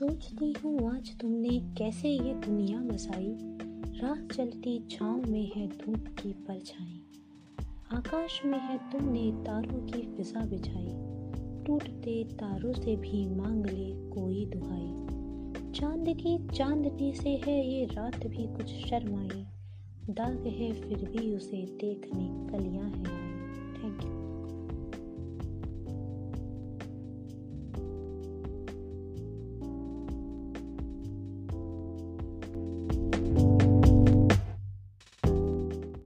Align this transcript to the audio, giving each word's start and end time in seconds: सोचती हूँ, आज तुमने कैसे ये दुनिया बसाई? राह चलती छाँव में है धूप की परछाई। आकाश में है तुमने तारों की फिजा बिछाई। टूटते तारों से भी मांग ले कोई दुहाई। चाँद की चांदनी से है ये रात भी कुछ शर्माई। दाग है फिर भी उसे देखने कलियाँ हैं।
सोचती 0.00 0.52
हूँ, 0.52 0.96
आज 0.96 1.18
तुमने 1.20 1.48
कैसे 1.48 2.08
ये 2.08 2.34
दुनिया 2.34 2.80
बसाई? 2.80 3.36
राह 4.00 4.26
चलती 4.36 4.86
छाँव 4.90 5.30
में 5.30 5.52
है 5.56 5.66
धूप 5.66 6.04
की 6.08 6.32
परछाई। 6.32 7.02
आकाश 7.92 8.42
में 8.44 8.58
है 8.58 8.78
तुमने 8.78 9.32
तारों 9.32 9.86
की 9.86 10.16
फिजा 10.16 10.44
बिछाई। 10.44 10.88
टूटते 11.66 12.24
तारों 12.24 12.72
से 12.72 12.96
भी 12.96 13.26
मांग 13.26 13.66
ले 13.66 14.10
कोई 14.10 14.46
दुहाई। 14.46 15.06
चाँद 15.72 16.04
की 16.08 16.48
चांदनी 16.56 17.12
से 17.12 17.30
है 17.30 17.68
ये 17.68 17.84
रात 17.84 18.26
भी 18.26 18.46
कुछ 18.56 18.66
शर्माई। 18.66 19.44
दाग 20.10 20.46
है 20.46 20.72
फिर 20.72 21.10
भी 21.10 21.36
उसे 21.36 21.62
देखने 21.62 22.52
कलियाँ 22.52 22.90
हैं। 22.90 23.29